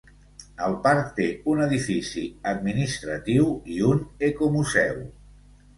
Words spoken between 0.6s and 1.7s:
El parc té un